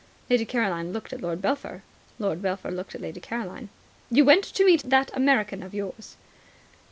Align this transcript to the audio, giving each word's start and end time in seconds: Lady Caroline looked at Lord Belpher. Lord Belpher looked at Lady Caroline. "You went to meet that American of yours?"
Lady 0.31 0.45
Caroline 0.45 0.91
looked 0.91 1.13
at 1.13 1.21
Lord 1.21 1.43
Belpher. 1.43 1.83
Lord 2.17 2.41
Belpher 2.41 2.71
looked 2.71 2.95
at 2.95 3.01
Lady 3.01 3.19
Caroline. 3.19 3.69
"You 4.09 4.25
went 4.25 4.43
to 4.45 4.65
meet 4.65 4.81
that 4.89 5.15
American 5.15 5.61
of 5.61 5.75
yours?" 5.75 6.17